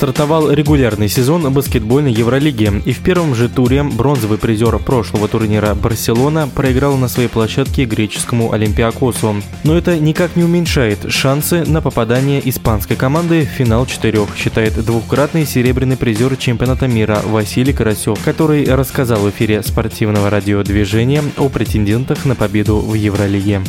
[0.00, 6.48] стартовал регулярный сезон баскетбольной Евролиги, и в первом же туре бронзовый призер прошлого турнира Барселона
[6.48, 9.42] проиграл на своей площадке греческому Олимпиакосу.
[9.62, 15.44] Но это никак не уменьшает шансы на попадание испанской команды в финал четырех, считает двукратный
[15.44, 22.34] серебряный призер чемпионата мира Василий Карасев, который рассказал в эфире спортивного радиодвижения о претендентах на
[22.34, 23.60] победу в Евролиге.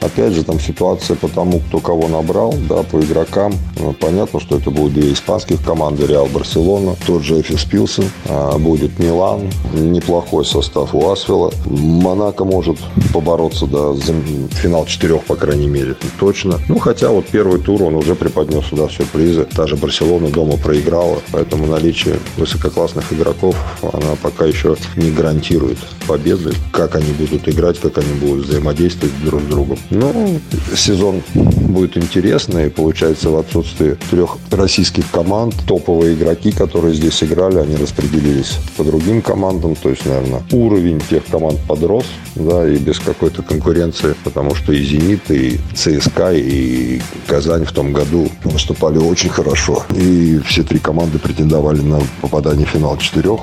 [0.00, 3.54] Опять же, там ситуация по тому, кто кого набрал, да, по игрокам.
[3.78, 8.56] Ну, понятно, что это будут две испанских команды, Реал Барселона, тот же Эфис Пилсен, а,
[8.58, 11.52] будет Милан, неплохой состав у Асвела.
[11.66, 12.78] Монако может
[13.12, 14.14] побороться, да, за
[14.50, 16.58] финал четырех, по крайней мере, точно.
[16.68, 19.44] Ну, хотя вот первый тур он уже преподнес сюда сюрпризы.
[19.44, 26.54] Та же Барселона дома проиграла, поэтому наличие высококлассных игроков, она пока еще не гарантирует победы.
[26.72, 29.78] Как они будут играть, как они будут взаимодействовать друг с другом.
[29.90, 30.40] Ну,
[30.74, 32.70] сезон будет интересный.
[32.70, 39.22] Получается, в отсутствии трех российских команд, топовые игроки, которые здесь играли, они распределились по другим
[39.22, 39.74] командам.
[39.74, 44.82] То есть, наверное, уровень тех команд подрос, да, и без какой-то конкуренции, потому что и
[44.82, 49.84] «Зенит», и ЦСКА, и Казань в том году выступали очень хорошо.
[49.96, 53.40] И все три команды претендовали на попадание в финал четырех.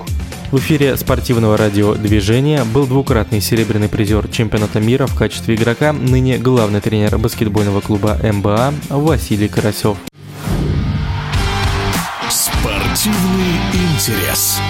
[0.54, 6.80] В эфире спортивного радиодвижения был двукратный серебряный призер чемпионата мира в качестве игрока, ныне главный
[6.80, 9.98] тренер баскетбольного клуба МБА Василий Карасев.
[12.94, 14.62] Спортивный интерес.